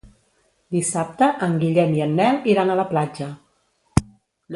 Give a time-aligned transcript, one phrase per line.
[0.75, 3.29] Dissabte en Guillem i en Nel iran a la platja.